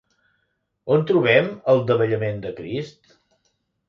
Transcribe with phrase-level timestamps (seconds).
[0.95, 3.13] On trobem el davallament de Crist?